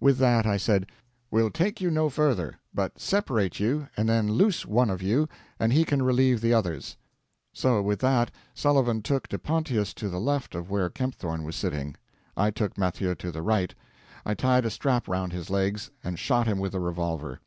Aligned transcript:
With 0.00 0.18
that 0.18 0.46
I 0.46 0.56
said, 0.56 0.86
'We'll 1.30 1.52
take 1.52 1.80
you 1.80 1.92
no 1.92 2.08
further, 2.10 2.58
but 2.74 2.98
separate 2.98 3.60
you, 3.60 3.86
and 3.96 4.08
then 4.08 4.32
loose 4.32 4.66
one 4.66 4.90
of 4.90 5.00
you, 5.00 5.28
and 5.60 5.72
he 5.72 5.84
can 5.84 6.02
relieve 6.02 6.40
the 6.40 6.52
others.' 6.52 6.96
So 7.52 7.80
with 7.82 8.00
that, 8.00 8.32
Sullivan 8.52 9.00
took 9.00 9.28
De 9.28 9.38
Pontius 9.38 9.94
to 9.94 10.08
the 10.08 10.18
left 10.18 10.56
of 10.56 10.68
where 10.68 10.90
Kempthorne 10.90 11.44
was 11.44 11.54
sitting. 11.54 11.94
I 12.36 12.50
took 12.50 12.76
Mathieu 12.76 13.14
to 13.14 13.30
the 13.30 13.42
right. 13.42 13.76
I 14.24 14.34
tied 14.34 14.64
a 14.66 14.70
strap 14.70 15.06
round 15.06 15.32
his 15.32 15.50
legs, 15.50 15.92
and 16.02 16.18
shot 16.18 16.48
him 16.48 16.58
with 16.58 16.74
a 16.74 16.80
revolver. 16.80 17.38